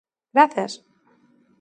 Grazas! 0.35 0.73